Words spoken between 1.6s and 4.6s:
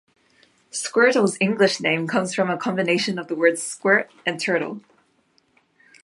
name comes from a combination of the words "squirt" and